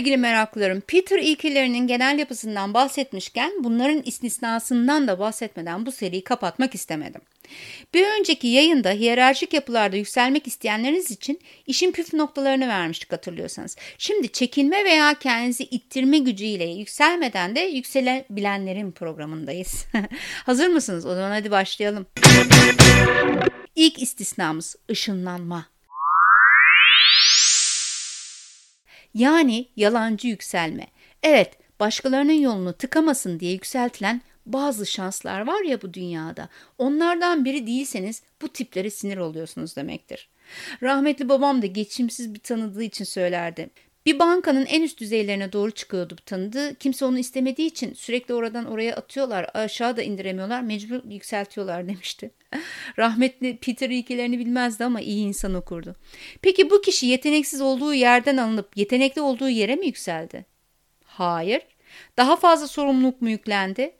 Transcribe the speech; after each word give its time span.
ilgili 0.00 0.16
meraklılarım 0.16 0.80
Peter 0.80 1.18
ilkelerinin 1.18 1.86
genel 1.86 2.18
yapısından 2.18 2.74
bahsetmişken 2.74 3.52
bunların 3.64 4.02
istisnasından 4.04 5.08
da 5.08 5.18
bahsetmeden 5.18 5.86
bu 5.86 5.92
seriyi 5.92 6.24
kapatmak 6.24 6.74
istemedim. 6.74 7.20
Bir 7.94 8.06
önceki 8.18 8.46
yayında 8.46 8.90
hiyerarşik 8.90 9.52
yapılarda 9.52 9.96
yükselmek 9.96 10.46
isteyenleriniz 10.46 11.10
için 11.10 11.40
işin 11.66 11.92
püf 11.92 12.14
noktalarını 12.14 12.68
vermiştik 12.68 13.12
hatırlıyorsanız. 13.12 13.76
Şimdi 13.98 14.32
çekilme 14.32 14.84
veya 14.84 15.14
kendinizi 15.14 15.64
ittirme 15.64 16.18
gücüyle 16.18 16.64
yükselmeden 16.64 17.56
de 17.56 17.60
yükselebilenlerin 17.60 18.92
programındayız. 18.92 19.86
Hazır 20.46 20.68
mısınız? 20.68 21.06
O 21.06 21.14
zaman 21.14 21.30
hadi 21.30 21.50
başlayalım. 21.50 22.06
İlk 23.76 24.02
istisnamız 24.02 24.76
ışınlanma. 24.90 25.66
Yani 29.14 29.68
yalancı 29.76 30.28
yükselme. 30.28 30.86
Evet, 31.22 31.58
başkalarının 31.80 32.32
yolunu 32.32 32.72
tıkamasın 32.72 33.40
diye 33.40 33.52
yükseltilen 33.52 34.22
bazı 34.46 34.86
şanslar 34.86 35.46
var 35.46 35.62
ya 35.62 35.82
bu 35.82 35.94
dünyada. 35.94 36.48
Onlardan 36.78 37.44
biri 37.44 37.66
değilseniz 37.66 38.22
bu 38.42 38.48
tiplere 38.48 38.90
sinir 38.90 39.16
oluyorsunuz 39.16 39.76
demektir. 39.76 40.28
Rahmetli 40.82 41.28
babam 41.28 41.62
da 41.62 41.66
geçimsiz 41.66 42.34
bir 42.34 42.38
tanıdığı 42.38 42.82
için 42.82 43.04
söylerdi. 43.04 43.70
Bir 44.06 44.18
bankanın 44.18 44.66
en 44.66 44.82
üst 44.82 45.00
düzeylerine 45.00 45.52
doğru 45.52 45.70
çıkıyordu 45.70 46.16
bu 46.18 46.24
tanıdığı. 46.24 46.74
Kimse 46.74 47.04
onu 47.04 47.18
istemediği 47.18 47.66
için 47.66 47.94
sürekli 47.94 48.34
oradan 48.34 48.64
oraya 48.64 48.96
atıyorlar. 48.96 49.50
Aşağı 49.54 49.96
da 49.96 50.02
indiremiyorlar. 50.02 50.62
Mecbur 50.62 51.10
yükseltiyorlar 51.10 51.88
demişti. 51.88 52.30
Rahmetli 52.98 53.56
Peter 53.56 53.90
ilkelerini 53.90 54.38
bilmezdi 54.38 54.84
ama 54.84 55.00
iyi 55.00 55.26
insan 55.26 55.54
okurdu. 55.54 55.96
Peki 56.42 56.70
bu 56.70 56.80
kişi 56.80 57.06
yeteneksiz 57.06 57.60
olduğu 57.60 57.94
yerden 57.94 58.36
alınıp 58.36 58.76
yetenekli 58.76 59.20
olduğu 59.20 59.48
yere 59.48 59.76
mi 59.76 59.86
yükseldi? 59.86 60.46
Hayır. 61.04 61.62
Daha 62.16 62.36
fazla 62.36 62.68
sorumluluk 62.68 63.22
mu 63.22 63.30
yüklendi? 63.30 63.92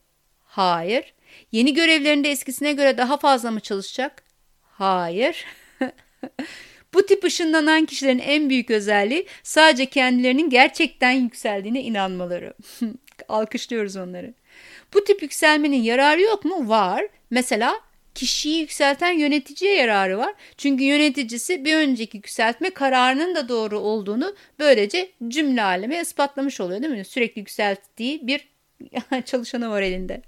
Hayır. 0.43 1.15
Yeni 1.53 1.75
görevlerinde 1.75 2.31
eskisine 2.31 2.73
göre 2.73 2.99
daha 2.99 3.17
fazla 3.17 3.51
mı 3.51 3.61
çalışacak? 3.61 4.23
Hayır. 4.63 5.45
Bu 6.95 7.07
tip 7.07 7.25
ışınlanan 7.25 7.87
kişilerin 7.87 8.19
en 8.19 8.51
büyük 8.51 8.71
özelliği 8.71 9.27
sadece 9.43 9.87
kendilerinin 9.87 10.51
gerçekten 10.51 11.11
yükseldiğine 11.11 11.83
inanmaları. 11.83 12.55
Alkışlıyoruz 13.29 13.97
onları. 13.97 14.35
Bu 14.95 15.05
tip 15.05 15.23
yükselmenin 15.23 15.83
yararı 15.83 16.21
yok 16.21 16.45
mu? 16.45 16.69
Var. 16.69 17.05
Mesela 17.31 17.81
kişiyi 18.15 18.61
yükselten 18.61 19.13
yöneticiye 19.13 19.75
yararı 19.75 20.19
var. 20.19 20.35
Çünkü 20.57 20.85
yöneticisi 20.85 21.65
bir 21.65 21.77
önceki 21.77 22.17
yükseltme 22.17 22.71
kararının 22.71 23.35
da 23.35 23.49
doğru 23.49 23.79
olduğunu 23.79 24.35
böylece 24.59 25.11
cümle 25.29 25.63
aleme 25.63 26.01
ispatlamış 26.01 26.61
oluyor 26.61 26.83
değil 26.83 26.93
mi? 26.93 27.05
Sürekli 27.05 27.39
yükselttiği 27.39 28.27
bir 28.27 28.49
çalışanı 29.25 29.71
var 29.71 29.83
elinde. 29.83 30.23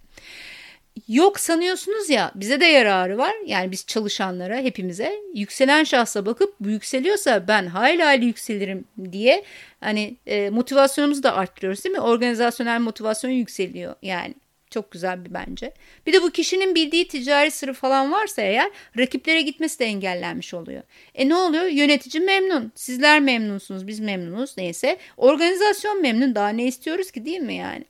Yok 1.09 1.41
sanıyorsunuz 1.41 2.11
ya 2.11 2.33
bize 2.35 2.61
de 2.61 2.65
yararı 2.65 3.19
var. 3.19 3.35
Yani 3.47 3.71
biz 3.71 3.87
çalışanlara 3.87 4.57
hepimize 4.57 5.13
yükselen 5.35 5.85
şahsa 5.85 6.27
bakıp 6.27 6.55
bu 6.61 6.69
yükseliyorsa 6.69 7.49
ben 7.49 7.67
hayli 7.67 8.03
hayli 8.03 8.25
yükselirim 8.25 8.85
diye 9.13 9.45
hani 9.81 10.17
e, 10.27 10.51
motivasyonumuzu 10.51 11.23
da 11.23 11.35
arttırıyoruz 11.37 11.85
değil 11.85 11.95
mi? 11.95 12.01
Organizasyonel 12.01 12.81
motivasyon 12.81 13.31
yükseliyor 13.31 13.95
yani. 14.03 14.35
Çok 14.73 14.91
güzel 14.91 15.25
bir 15.25 15.35
bence. 15.35 15.73
Bir 16.07 16.13
de 16.13 16.23
bu 16.23 16.31
kişinin 16.31 16.75
bildiği 16.75 17.09
ticari 17.09 17.51
sırrı 17.51 17.73
falan 17.73 18.13
varsa 18.13 18.43
eğer 18.43 18.71
rakiplere 18.99 19.43
gitmesi 19.43 19.79
de 19.79 19.85
engellenmiş 19.85 20.55
oluyor. 20.55 20.83
E 21.15 21.29
ne 21.29 21.35
oluyor? 21.35 21.65
Yönetici 21.65 22.25
memnun. 22.25 22.73
Sizler 22.75 23.21
memnunsunuz. 23.21 23.87
Biz 23.87 24.01
memnunuz. 24.01 24.59
Neyse. 24.59 24.99
Organizasyon 25.17 26.03
memnun. 26.03 26.35
Daha 26.35 26.49
ne 26.49 26.65
istiyoruz 26.65 27.11
ki 27.11 27.25
değil 27.25 27.41
mi 27.41 27.55
yani? 27.55 27.85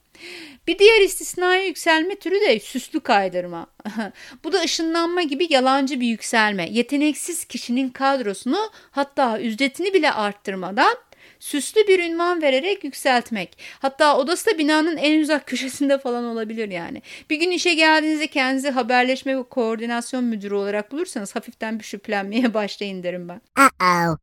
Bir 0.67 0.79
diğer 0.79 1.01
istisnai 1.01 1.67
yükselme 1.67 2.17
türü 2.17 2.41
de 2.41 2.61
süslü 2.61 3.01
kaydırma. 3.01 3.67
Bu 4.45 4.53
da 4.53 4.61
ışınlanma 4.61 5.23
gibi 5.23 5.47
yalancı 5.51 6.01
bir 6.01 6.07
yükselme. 6.07 6.69
Yeteneksiz 6.71 7.45
kişinin 7.45 7.91
kadrosunu 7.91 8.71
hatta 8.91 9.41
ücretini 9.41 9.95
bile 9.95 10.13
arttırmadan 10.13 10.97
süslü 11.41 11.81
bir 11.89 11.99
ünvan 11.99 12.43
vererek 12.43 12.85
yükseltmek. 12.85 13.59
Hatta 13.79 14.17
odası 14.17 14.51
da 14.51 14.59
binanın 14.59 14.97
en 14.97 15.21
uzak 15.21 15.47
köşesinde 15.47 15.99
falan 15.99 16.25
olabilir 16.25 16.71
yani. 16.71 17.03
Bir 17.31 17.37
gün 17.37 17.51
işe 17.51 17.75
geldiğinizde 17.75 18.27
kendinizi 18.27 18.71
haberleşme 18.71 19.39
ve 19.39 19.43
koordinasyon 19.43 20.25
müdürü 20.25 20.55
olarak 20.55 20.93
bulursanız 20.93 21.37
hafiften 21.37 21.79
bir 21.79 21.85
şüphelenmeye 21.85 22.55
başlayın 22.55 23.03
derim 23.03 23.29
ben. 23.29 23.41
Uh-oh. 23.59 24.17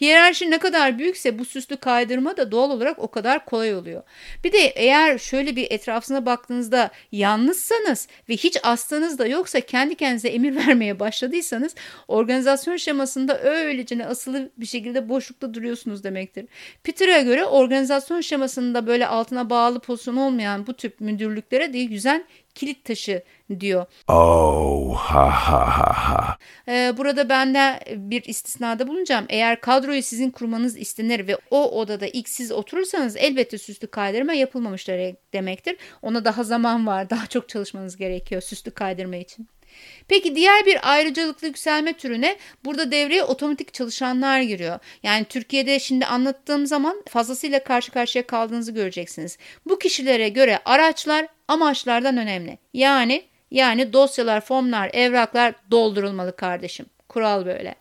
Hiyerarşi 0.00 0.50
ne 0.50 0.58
kadar 0.58 0.98
büyükse 0.98 1.38
bu 1.38 1.44
süslü 1.44 1.76
kaydırma 1.76 2.36
da 2.36 2.50
doğal 2.50 2.70
olarak 2.70 2.98
o 2.98 3.10
kadar 3.10 3.44
kolay 3.44 3.74
oluyor. 3.74 4.02
Bir 4.44 4.52
de 4.52 4.58
eğer 4.58 5.18
şöyle 5.18 5.56
bir 5.56 5.70
etrafına 5.70 6.26
baktığınızda 6.26 6.90
yalnızsanız 7.12 8.08
ve 8.28 8.36
hiç 8.36 8.58
aslınız 8.62 9.18
da 9.18 9.26
yoksa 9.26 9.60
kendi 9.60 9.94
kendinize 9.94 10.28
emir 10.28 10.56
vermeye 10.66 11.00
başladıysanız 11.00 11.74
organizasyon 12.08 12.76
şemasında 12.76 13.40
öylece 13.40 13.94
asılı 14.06 14.50
bir 14.56 14.66
şekilde 14.66 15.08
boşlukta 15.08 15.54
duruyorsunuz 15.54 16.04
demektir. 16.04 16.43
Peter'a 16.82 17.22
göre 17.22 17.44
organizasyon 17.44 18.20
şemasında 18.20 18.86
böyle 18.86 19.06
altına 19.06 19.50
bağlı 19.50 19.80
pozisyon 19.80 20.16
olmayan 20.16 20.66
bu 20.66 20.74
tip 20.74 21.00
müdürlüklere 21.00 21.72
de 21.72 21.78
yüzen 21.78 22.24
kilit 22.54 22.84
taşı 22.84 23.22
diyor. 23.60 23.86
Oh 24.08 24.96
ha 24.96 25.30
ha 25.30 25.78
ha 25.78 25.92
ha. 25.92 26.38
Ee, 26.68 26.94
burada 26.96 27.28
ben 27.28 27.54
de 27.54 27.80
bir 27.96 28.24
istisnada 28.24 28.88
bulunacağım. 28.88 29.24
Eğer 29.28 29.60
kadroyu 29.60 30.02
sizin 30.02 30.30
kurmanız 30.30 30.76
istenir 30.76 31.26
ve 31.26 31.38
o 31.50 31.80
odada 31.80 32.06
ilk 32.06 32.28
siz 32.28 32.52
oturursanız 32.52 33.16
elbette 33.16 33.58
süslü 33.58 33.86
kaydırma 33.86 34.32
yapılmamışlar 34.32 35.14
demektir. 35.32 35.76
Ona 36.02 36.24
daha 36.24 36.44
zaman 36.44 36.86
var. 36.86 37.10
Daha 37.10 37.26
çok 37.26 37.48
çalışmanız 37.48 37.96
gerekiyor 37.96 38.40
süslü 38.40 38.70
kaydırma 38.70 39.16
için. 39.16 39.48
Peki 40.08 40.36
diğer 40.36 40.66
bir 40.66 40.92
ayrıcalıklı 40.92 41.46
yükselme 41.46 41.92
türüne 41.92 42.36
burada 42.64 42.90
devreye 42.92 43.24
otomatik 43.24 43.74
çalışanlar 43.74 44.40
giriyor. 44.40 44.78
Yani 45.02 45.24
Türkiye'de 45.24 45.80
şimdi 45.80 46.06
anlattığım 46.06 46.66
zaman 46.66 47.02
fazlasıyla 47.08 47.64
karşı 47.64 47.92
karşıya 47.92 48.26
kaldığınızı 48.26 48.72
göreceksiniz. 48.72 49.38
Bu 49.66 49.78
kişilere 49.78 50.28
göre 50.28 50.58
araçlar 50.64 51.26
amaçlardan 51.48 52.16
önemli. 52.16 52.58
Yani 52.74 53.22
yani 53.50 53.92
dosyalar, 53.92 54.40
formlar, 54.40 54.90
evraklar 54.92 55.54
doldurulmalı 55.70 56.36
kardeşim. 56.36 56.86
Kural 57.08 57.46
böyle. 57.46 57.74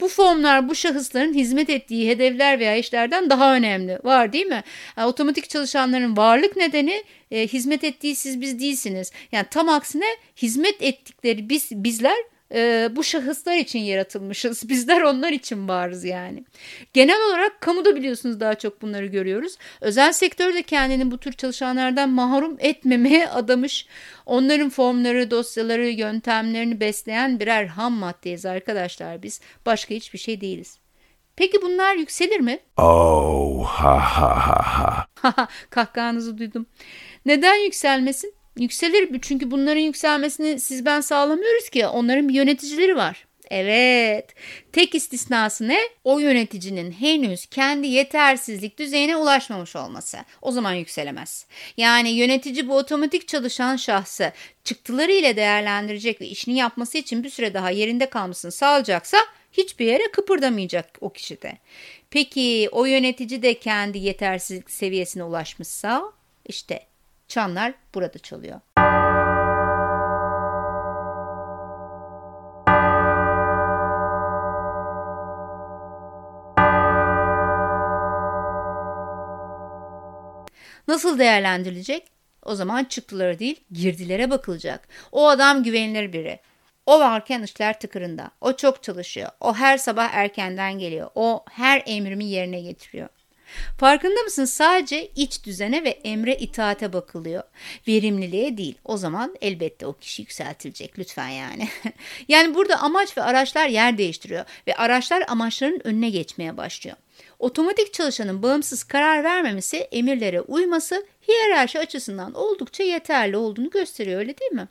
Bu 0.00 0.08
formlar 0.08 0.68
bu 0.68 0.74
şahısların 0.74 1.34
hizmet 1.34 1.70
ettiği 1.70 2.10
hedefler 2.10 2.58
veya 2.58 2.76
işlerden 2.76 3.30
daha 3.30 3.54
önemli. 3.54 3.98
Var 4.04 4.32
değil 4.32 4.46
mi? 4.46 4.62
Yani 4.96 5.08
otomatik 5.08 5.50
çalışanların 5.50 6.16
varlık 6.16 6.56
nedeni 6.56 7.04
e, 7.30 7.46
hizmet 7.46 7.84
ettiği 7.84 8.14
siz 8.14 8.40
biz 8.40 8.60
değilsiniz. 8.60 9.12
Yani 9.32 9.46
tam 9.50 9.68
aksine 9.68 10.16
hizmet 10.36 10.82
ettikleri 10.82 11.48
biz 11.48 11.70
bizler 11.72 12.16
e, 12.52 12.88
bu 12.96 13.04
şahıslar 13.04 13.56
için 13.56 13.78
yaratılmışız. 13.78 14.62
Bizler 14.68 15.00
onlar 15.00 15.32
için 15.32 15.68
varız 15.68 16.04
yani. 16.04 16.44
Genel 16.92 17.28
olarak 17.28 17.60
kamuda 17.60 17.96
biliyorsunuz 17.96 18.40
daha 18.40 18.54
çok 18.54 18.82
bunları 18.82 19.06
görüyoruz. 19.06 19.56
Özel 19.80 20.12
sektör 20.12 20.54
de 20.54 20.62
kendini 20.62 21.10
bu 21.10 21.18
tür 21.18 21.32
çalışanlardan 21.32 22.10
mahrum 22.10 22.56
etmemeye 22.60 23.28
adamış. 23.30 23.86
Onların 24.26 24.70
formları, 24.70 25.30
dosyaları, 25.30 25.88
yöntemlerini 25.88 26.80
besleyen 26.80 27.40
birer 27.40 27.66
ham 27.66 27.92
maddeyiz 27.92 28.46
arkadaşlar 28.46 29.22
biz. 29.22 29.40
Başka 29.66 29.94
hiçbir 29.94 30.18
şey 30.18 30.40
değiliz. 30.40 30.78
Peki 31.36 31.62
bunlar 31.62 31.94
yükselir 31.94 32.40
mi? 32.40 32.58
Oh 32.76 33.64
ha 33.66 33.98
ha 33.98 34.36
ha 34.36 35.06
ha. 35.22 35.48
Kahkahanızı 35.70 36.38
duydum. 36.38 36.66
Neden 37.26 37.54
yükselmesin? 37.54 38.34
Yükselir 38.56 39.20
çünkü 39.22 39.50
bunların 39.50 39.80
yükselmesini 39.80 40.60
siz 40.60 40.84
ben 40.84 41.00
sağlamıyoruz 41.00 41.68
ki 41.68 41.86
onların 41.86 42.28
bir 42.28 42.34
yöneticileri 42.34 42.96
var. 42.96 43.26
Evet. 43.50 44.34
Tek 44.72 44.94
istisnası 44.94 45.68
ne? 45.68 45.78
O 46.04 46.18
yöneticinin 46.18 46.92
henüz 46.92 47.46
kendi 47.46 47.86
yetersizlik 47.86 48.78
düzeyine 48.78 49.16
ulaşmamış 49.16 49.76
olması. 49.76 50.18
O 50.42 50.52
zaman 50.52 50.72
yükselemez. 50.72 51.46
Yani 51.76 52.10
yönetici 52.10 52.68
bu 52.68 52.76
otomatik 52.76 53.28
çalışan 53.28 53.76
şahsı 53.76 54.32
çıktıları 54.64 55.12
ile 55.12 55.36
değerlendirecek 55.36 56.20
ve 56.20 56.26
işini 56.26 56.56
yapması 56.56 56.98
için 56.98 57.24
bir 57.24 57.30
süre 57.30 57.54
daha 57.54 57.70
yerinde 57.70 58.06
kalmasını 58.06 58.52
sağlayacaksa 58.52 59.18
hiçbir 59.52 59.86
yere 59.86 60.10
kıpırdamayacak 60.12 60.98
o 61.00 61.12
kişi 61.12 61.42
de. 61.42 61.58
Peki 62.10 62.68
o 62.72 62.84
yönetici 62.84 63.42
de 63.42 63.58
kendi 63.58 63.98
yetersizlik 63.98 64.70
seviyesine 64.70 65.24
ulaşmışsa 65.24 66.02
işte 66.46 66.91
Çanlar 67.32 67.74
burada 67.94 68.18
çalıyor. 68.18 68.60
Nasıl 80.88 81.18
değerlendirilecek? 81.18 82.08
O 82.42 82.54
zaman 82.54 82.84
çıktıları 82.84 83.38
değil 83.38 83.64
girdilere 83.72 84.30
bakılacak. 84.30 84.88
O 85.12 85.28
adam 85.28 85.62
güvenilir 85.62 86.12
biri. 86.12 86.40
O 86.86 87.00
varken 87.00 87.42
işler 87.42 87.80
tıkırında. 87.80 88.30
O 88.40 88.56
çok 88.56 88.82
çalışıyor. 88.82 89.30
O 89.40 89.54
her 89.54 89.78
sabah 89.78 90.14
erkenden 90.14 90.78
geliyor. 90.78 91.10
O 91.14 91.44
her 91.50 91.82
emrimi 91.86 92.24
yerine 92.24 92.60
getiriyor. 92.60 93.08
Farkında 93.78 94.22
mısın? 94.22 94.44
Sadece 94.44 95.08
iç 95.16 95.44
düzene 95.44 95.84
ve 95.84 95.88
emre 95.88 96.36
itaate 96.36 96.92
bakılıyor. 96.92 97.42
Verimliliğe 97.88 98.56
değil. 98.56 98.78
O 98.84 98.96
zaman 98.96 99.36
elbette 99.40 99.86
o 99.86 99.92
kişi 99.92 100.22
yükseltilecek 100.22 100.98
lütfen 100.98 101.28
yani. 101.28 101.68
yani 102.28 102.54
burada 102.54 102.76
amaç 102.76 103.18
ve 103.18 103.22
araçlar 103.22 103.66
yer 103.66 103.98
değiştiriyor 103.98 104.44
ve 104.66 104.74
araçlar 104.74 105.24
amaçların 105.28 105.86
önüne 105.86 106.10
geçmeye 106.10 106.56
başlıyor. 106.56 106.96
Otomatik 107.38 107.94
çalışanın 107.94 108.42
bağımsız 108.42 108.84
karar 108.84 109.24
vermemesi, 109.24 109.76
emirlere 109.76 110.40
uyması 110.40 111.06
hiyerarşi 111.28 111.78
açısından 111.78 112.34
oldukça 112.34 112.82
yeterli 112.82 113.36
olduğunu 113.36 113.70
gösteriyor 113.70 114.20
öyle 114.20 114.38
değil 114.38 114.52
mi? 114.52 114.68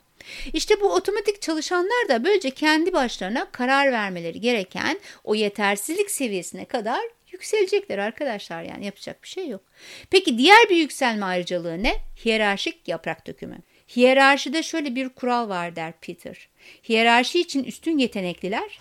İşte 0.52 0.80
bu 0.80 0.94
otomatik 0.94 1.42
çalışanlar 1.42 2.08
da 2.08 2.24
böylece 2.24 2.50
kendi 2.50 2.92
başlarına 2.92 3.50
karar 3.52 3.92
vermeleri 3.92 4.40
gereken 4.40 5.00
o 5.24 5.34
yetersizlik 5.34 6.10
seviyesine 6.10 6.64
kadar 6.64 7.00
yükselecekler 7.42 7.98
arkadaşlar 7.98 8.62
yani 8.62 8.84
yapacak 8.84 9.22
bir 9.22 9.28
şey 9.28 9.48
yok. 9.48 9.62
Peki 10.10 10.38
diğer 10.38 10.68
bir 10.70 10.76
yükselme 10.76 11.26
ayrıcalığı 11.26 11.82
ne? 11.82 11.94
Hiyerarşik 12.24 12.88
yaprak 12.88 13.26
dökümü. 13.26 13.58
Hiyerarşide 13.96 14.62
şöyle 14.62 14.94
bir 14.94 15.08
kural 15.08 15.48
var 15.48 15.76
der 15.76 15.92
Peter. 16.00 16.48
Hiyerarşi 16.88 17.40
için 17.40 17.64
üstün 17.64 17.98
yetenekliler, 17.98 18.80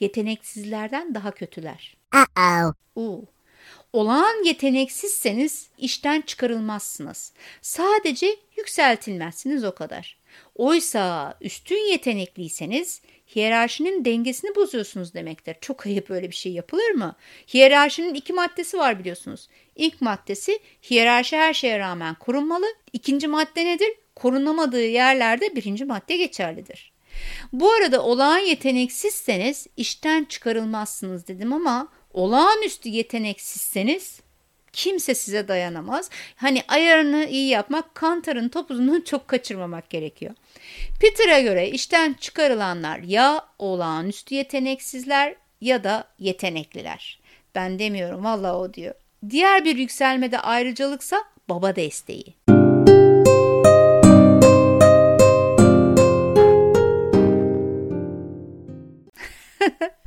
yeteneksizlerden 0.00 1.14
daha 1.14 1.30
kötüler. 1.30 1.96
Uh-oh. 2.14 2.72
Uh. 2.96 3.24
Olağan 3.92 4.44
yeteneksizseniz 4.44 5.68
işten 5.78 6.20
çıkarılmazsınız. 6.20 7.32
Sadece 7.62 8.36
yükseltilmezsiniz 8.56 9.64
o 9.64 9.74
kadar. 9.74 10.18
Oysa 10.54 11.34
üstün 11.40 11.90
yetenekliyseniz 11.90 13.02
hiyerarşinin 13.36 14.04
dengesini 14.04 14.56
bozuyorsunuz 14.56 15.14
demektir. 15.14 15.56
Çok 15.60 15.86
ayıp 15.86 16.08
böyle 16.08 16.30
bir 16.30 16.34
şey 16.34 16.52
yapılır 16.52 16.90
mı? 16.90 17.16
Hiyerarşinin 17.54 18.14
iki 18.14 18.32
maddesi 18.32 18.78
var 18.78 18.98
biliyorsunuz. 18.98 19.48
İlk 19.76 20.00
maddesi 20.00 20.58
hiyerarşi 20.90 21.36
her 21.36 21.54
şeye 21.54 21.78
rağmen 21.78 22.14
korunmalı. 22.14 22.66
İkinci 22.92 23.28
madde 23.28 23.64
nedir? 23.64 23.88
Korunamadığı 24.16 24.84
yerlerde 24.86 25.56
birinci 25.56 25.84
madde 25.84 26.16
geçerlidir. 26.16 26.92
Bu 27.52 27.72
arada 27.72 28.02
olağan 28.02 28.38
yeteneksizseniz 28.38 29.66
işten 29.76 30.24
çıkarılmazsınız 30.24 31.28
dedim 31.28 31.52
ama 31.52 31.88
olağanüstü 32.12 32.88
yeteneksizseniz 32.88 34.20
kimse 34.72 35.14
size 35.14 35.48
dayanamaz. 35.48 36.10
Hani 36.36 36.62
ayarını 36.68 37.24
iyi 37.24 37.48
yapmak, 37.48 37.94
kantarın 37.94 38.48
topuzunu 38.48 39.04
çok 39.04 39.28
kaçırmamak 39.28 39.90
gerekiyor. 39.90 40.34
Peter'a 41.00 41.40
göre 41.40 41.68
işten 41.70 42.12
çıkarılanlar 42.12 42.98
ya 42.98 43.46
olağanüstü 43.58 44.34
yeteneksizler 44.34 45.34
ya 45.60 45.84
da 45.84 46.04
yetenekliler. 46.18 47.20
Ben 47.54 47.78
demiyorum 47.78 48.24
valla 48.24 48.58
o 48.58 48.74
diyor. 48.74 48.94
Diğer 49.30 49.64
bir 49.64 49.76
yükselmede 49.76 50.38
ayrıcalıksa 50.40 51.24
baba 51.48 51.76
desteği. 51.76 52.34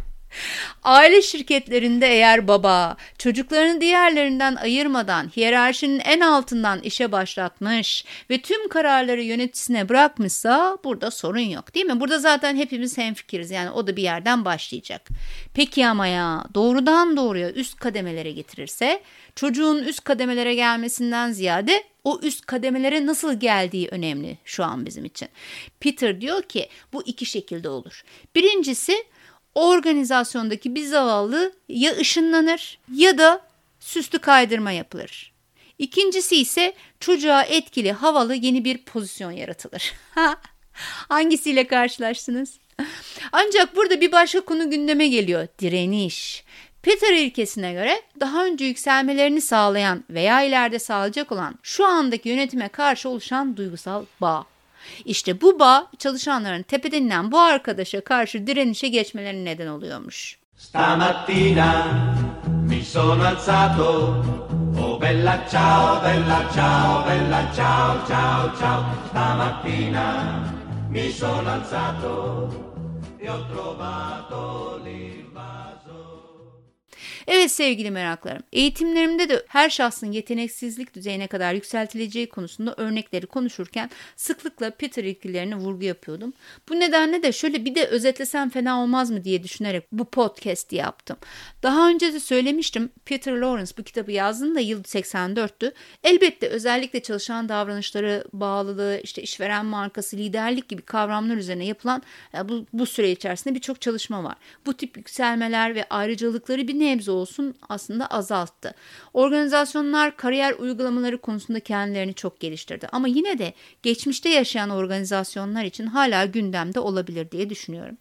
Aile 0.84 1.22
şirketlerinde 1.22 2.08
eğer 2.08 2.48
baba 2.48 2.98
çocuklarını 3.18 3.82
diğerlerinden 3.82 4.56
ayırmadan 4.56 5.32
hiyerarşinin 5.36 6.00
en 6.00 6.20
altından 6.20 6.80
işe 6.80 7.12
başlatmış 7.12 8.06
ve 8.30 8.42
tüm 8.42 8.68
kararları 8.68 9.22
yöneticisine 9.22 9.90
bırakmışsa 9.90 10.78
burada 10.84 11.12
sorun 11.12 11.40
yok 11.40 11.76
değil 11.76 11.86
mi? 11.86 12.00
Burada 12.00 12.20
zaten 12.20 12.56
hepimiz 12.56 12.98
hemfikiriz 12.98 13.52
yani 13.52 13.72
o 13.72 13.88
da 13.88 13.96
bir 13.96 14.04
yerden 14.04 14.46
başlayacak. 14.46 15.10
Peki 15.54 15.88
ama 15.88 16.08
ya 16.08 16.46
doğrudan 16.54 17.18
doğruya 17.18 17.52
üst 17.52 17.80
kademelere 17.80 18.32
getirirse 18.32 19.02
çocuğun 19.36 19.84
üst 19.84 20.04
kademelere 20.04 20.56
gelmesinden 20.56 21.32
ziyade 21.32 21.84
o 22.04 22.20
üst 22.24 22.46
kademelere 22.46 23.06
nasıl 23.06 23.40
geldiği 23.40 23.88
önemli 23.88 24.38
şu 24.46 24.64
an 24.64 24.86
bizim 24.86 25.06
için. 25.06 25.28
Peter 25.80 26.22
diyor 26.22 26.42
ki 26.42 26.70
bu 26.94 27.04
iki 27.06 27.26
şekilde 27.26 27.70
olur. 27.70 28.04
Birincisi 28.36 29.04
organizasyondaki 29.56 30.76
bir 30.76 30.86
zavallı 30.86 31.54
ya 31.70 31.98
ışınlanır 31.98 32.80
ya 32.94 33.18
da 33.18 33.42
süslü 33.80 34.20
kaydırma 34.20 34.72
yapılır. 34.72 35.34
İkincisi 35.78 36.36
ise 36.36 36.74
çocuğa 37.00 37.44
etkili 37.44 37.92
havalı 37.92 38.36
yeni 38.36 38.66
bir 38.66 38.78
pozisyon 38.78 39.32
yaratılır. 39.32 39.94
Hangisiyle 41.10 41.68
karşılaştınız? 41.68 42.60
Ancak 43.32 43.76
burada 43.76 44.02
bir 44.02 44.12
başka 44.12 44.42
konu 44.42 44.72
gündeme 44.72 45.08
geliyor. 45.08 45.48
Direniş. 45.60 46.44
Peter 46.84 47.14
ilkesine 47.14 47.74
göre 47.74 48.02
daha 48.20 48.46
önce 48.46 48.66
yükselmelerini 48.66 49.42
sağlayan 49.42 50.04
veya 50.10 50.42
ileride 50.42 50.80
sağlayacak 50.80 51.32
olan 51.32 51.56
şu 51.64 51.86
andaki 51.86 52.30
yönetime 52.30 52.70
karşı 52.70 53.10
oluşan 53.10 53.58
duygusal 53.58 54.06
bağ. 54.22 54.46
İşte 55.06 55.42
bu 55.42 55.60
bağ 55.60 55.88
çalışanların 56.00 56.64
tepeden 56.64 57.02
inen 57.04 57.32
bu 57.32 57.40
arkadaşa 57.40 58.02
karşı 58.02 58.48
direnişe 58.48 58.88
geçmelerine 58.88 59.46
neden 59.46 59.68
oluyormuş. 59.68 60.38
Stamattina 60.58 61.86
mi 62.70 62.82
sono 62.84 63.24
alzato. 63.24 64.24
Oh 64.80 65.02
bella 65.02 65.46
ciao, 65.52 66.04
bella 66.04 66.50
ciao, 66.54 67.06
bella 67.08 67.52
ciao, 67.56 68.08
ciao, 68.08 68.58
ciao. 68.60 68.84
Stamattina 69.10 70.08
mi 70.90 71.12
sono 71.12 71.50
alzato 71.50 72.50
e 73.20 73.30
ho 73.30 73.46
trovato 73.48 74.64
Evet 77.28 77.52
sevgili 77.52 77.92
meraklarım, 77.92 78.44
eğitimlerimde 78.54 79.30
de 79.30 79.46
her 79.48 79.70
şahsın 79.70 80.12
yeteneksizlik 80.12 80.96
düzeyine 80.96 81.28
kadar 81.28 81.54
yükseltileceği 81.54 82.30
konusunda 82.30 82.74
örnekleri 82.78 83.26
konuşurken 83.26 83.90
sıklıkla 84.16 84.72
Peter 84.72 85.04
ilkilerine 85.04 85.56
vurgu 85.56 85.86
yapıyordum. 85.86 86.34
Bu 86.70 86.80
nedenle 86.80 87.24
de 87.24 87.32
şöyle 87.32 87.66
bir 87.66 87.76
de 87.76 87.88
özetlesem 87.88 88.50
fena 88.50 88.84
olmaz 88.84 89.12
mı 89.12 89.24
diye 89.24 89.44
düşünerek 89.44 89.84
bu 89.92 90.06
podcast'i 90.06 90.76
yaptım. 90.76 91.18
Daha 91.64 91.90
önce 91.90 92.14
de 92.14 92.20
söylemiştim 92.20 92.90
Peter 93.06 93.34
Lawrence 93.34 93.72
bu 93.78 93.84
kitabı 93.84 94.12
yazdığında 94.12 94.60
yıl 94.60 94.84
84'tü. 94.84 95.72
Elbette 96.04 96.48
özellikle 96.48 97.00
çalışan 97.00 97.50
davranışları, 97.50 98.24
bağlılığı, 98.34 99.00
işte 99.04 99.22
işveren 99.22 99.66
markası, 99.66 100.18
liderlik 100.18 100.70
gibi 100.70 100.82
kavramlar 100.82 101.38
üzerine 101.38 101.66
yapılan 101.66 102.04
bu, 102.44 102.66
bu 102.74 102.86
süre 102.86 103.12
içerisinde 103.12 103.56
birçok 103.56 103.82
çalışma 103.82 104.24
var. 104.24 104.36
Bu 104.66 104.74
tip 104.74 104.98
yükselmeler 104.98 105.76
ve 105.76 105.86
ayrıcalıkları 105.90 106.68
bir 106.68 106.80
nebze 106.80 107.12
olsun 107.14 107.56
aslında 107.70 108.08
azalttı. 108.08 108.74
Organizasyonlar 109.14 110.18
kariyer 110.18 110.54
uygulamaları 110.54 111.18
konusunda 111.18 111.60
kendilerini 111.60 112.14
çok 112.14 112.40
geliştirdi. 112.40 112.88
Ama 112.92 113.08
yine 113.08 113.40
de 113.40 113.54
geçmişte 113.84 114.30
yaşayan 114.30 114.70
organizasyonlar 114.70 115.64
için 115.64 115.86
hala 115.88 116.26
gündemde 116.26 116.80
olabilir 116.80 117.32
diye 117.32 117.50
düşünüyorum. 117.50 117.98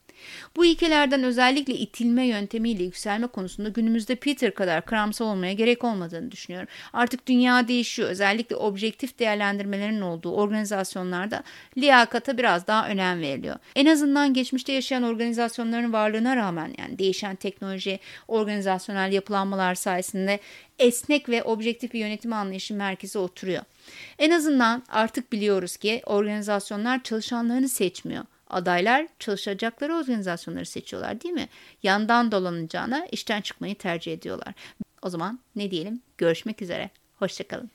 Bu 0.57 0.65
ilkelerden 0.65 1.23
özellikle 1.23 1.75
itilme 1.75 2.27
yöntemiyle 2.27 2.83
yükselme 2.83 3.27
konusunda 3.27 3.69
günümüzde 3.69 4.15
Peter 4.15 4.55
kadar 4.55 4.85
karamsal 4.85 5.27
olmaya 5.27 5.53
gerek 5.53 5.85
olmadığını 5.85 6.31
düşünüyorum. 6.31 6.69
Artık 6.93 7.27
dünya 7.27 7.69
değişiyor. 7.69 8.09
Özellikle 8.09 8.57
objektif 8.57 9.19
değerlendirmelerin 9.19 10.01
olduğu 10.01 10.33
organizasyonlarda 10.35 11.43
liyakata 11.79 12.39
biraz 12.39 12.67
daha 12.67 12.89
önem 12.89 13.21
veriliyor. 13.21 13.57
En 13.77 13.87
azından 13.87 14.35
geçmişte 14.35 14.73
yaşayan 14.73 15.03
organizasyonların 15.03 15.93
varlığına 15.93 16.37
rağmen 16.37 16.75
yani 16.79 16.99
değişen 16.99 17.37
teknoloji, 17.37 17.99
organizasyonel 18.29 19.13
yapılanmalar 19.13 19.75
sayesinde 19.75 20.41
esnek 20.79 21.29
ve 21.29 21.43
objektif 21.43 21.93
bir 21.93 22.01
yönetim 22.01 22.33
anlayışı 22.33 22.75
merkeze 22.75 23.19
oturuyor. 23.19 23.63
En 24.19 24.31
azından 24.31 24.83
artık 24.89 25.33
biliyoruz 25.33 25.77
ki 25.77 26.03
organizasyonlar 26.07 27.03
çalışanlarını 27.03 27.69
seçmiyor 27.69 28.25
Adaylar 28.53 29.07
çalışacakları 29.19 29.95
organizasyonları 29.95 30.67
seçiyorlar 30.67 31.21
değil 31.21 31.35
mi? 31.35 31.49
Yandan 31.83 32.33
dolanacağına 32.33 33.07
işten 33.13 33.41
çıkmayı 33.41 33.75
tercih 33.75 34.13
ediyorlar. 34.13 34.55
O 35.03 35.11
zaman 35.11 35.41
ne 35.57 35.71
diyelim? 35.71 36.03
Görüşmek 36.19 36.63
üzere. 36.63 36.91
Hoşçakalın. 37.19 37.71